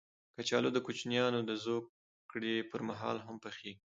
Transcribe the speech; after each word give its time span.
کچالو 0.35 0.69
د 0.73 0.77
کوچنیانو 0.85 1.39
د 1.49 1.51
زوکړې 1.63 2.55
پر 2.71 2.81
مهال 2.89 3.17
هم 3.25 3.35
پخېږي 3.43 3.73